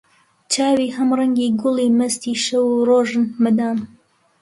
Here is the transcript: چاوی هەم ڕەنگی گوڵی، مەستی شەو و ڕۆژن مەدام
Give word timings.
چاوی 0.51 0.89
هەم 0.95 1.09
ڕەنگی 1.19 1.49
گوڵی، 1.61 1.95
مەستی 1.99 2.35
شەو 2.45 2.65
و 2.71 2.85
ڕۆژن 2.89 3.25
مەدام 3.43 3.77